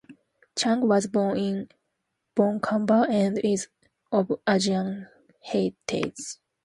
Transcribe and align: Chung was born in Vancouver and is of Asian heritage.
Chung 0.57 0.87
was 0.87 1.05
born 1.05 1.37
in 1.37 1.69
Vancouver 2.35 3.05
and 3.07 3.37
is 3.37 3.67
of 4.11 4.31
Asian 4.49 5.05
heritage. 5.43 6.37